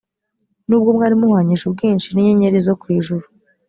n’ubwo 0.67 0.89
mwari 0.95 1.13
muhwanyije 1.19 1.63
ubwinshi 1.65 2.07
n’inyenyeri 2.11 2.57
zo 2.67 2.73
ku 2.81 2.85
ijuru, 2.97 3.25